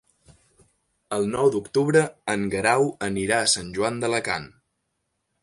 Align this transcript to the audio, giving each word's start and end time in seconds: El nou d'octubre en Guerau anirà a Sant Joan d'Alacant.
El 1.17 1.27
nou 1.33 1.51
d'octubre 1.55 2.03
en 2.35 2.47
Guerau 2.55 2.89
anirà 3.09 3.39
a 3.43 3.53
Sant 3.53 3.71
Joan 3.79 4.03
d'Alacant. 4.07 4.51